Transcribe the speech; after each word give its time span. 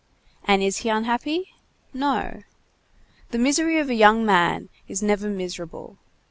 And 0.45 0.63
is 0.63 0.77
he 0.77 0.89
unhappy? 0.89 1.49
No. 1.93 2.41
The 3.29 3.37
misery 3.37 3.77
of 3.77 3.87
a 3.87 3.93
young 3.93 4.25
man 4.25 4.69
is 4.87 5.03
never 5.03 5.29
miserable. 5.29 5.99